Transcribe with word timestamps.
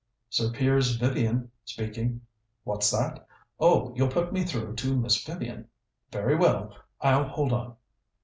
"Sir 0.31 0.49
Piers 0.51 0.95
Vivian 0.95 1.51
speaking. 1.63 2.21
What's 2.63 2.89
that? 2.89 3.27
Oh, 3.59 3.93
you'll 3.95 4.07
put 4.07 4.33
me 4.33 4.43
through 4.43 4.73
to 4.77 4.97
Miss 4.99 5.23
Vivian. 5.23 5.67
Very 6.11 6.35
well; 6.35 6.75
I'll 7.01 7.25
hold 7.27 7.53
on. 7.53 7.75